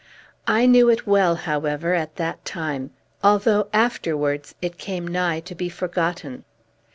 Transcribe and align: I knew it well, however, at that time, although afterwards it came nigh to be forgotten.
I 0.47 0.65
knew 0.65 0.89
it 0.89 1.05
well, 1.05 1.35
however, 1.35 1.93
at 1.93 2.15
that 2.15 2.43
time, 2.43 2.89
although 3.23 3.67
afterwards 3.71 4.55
it 4.59 4.79
came 4.79 5.07
nigh 5.07 5.41
to 5.41 5.53
be 5.53 5.69
forgotten. 5.69 6.43